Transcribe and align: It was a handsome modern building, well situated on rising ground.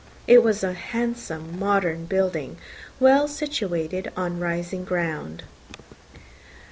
It 0.25 0.41
was 0.41 0.63
a 0.63 0.73
handsome 0.73 1.59
modern 1.59 2.05
building, 2.05 2.57
well 2.99 3.27
situated 3.27 4.11
on 4.17 4.39
rising 4.39 4.83
ground. 4.83 5.43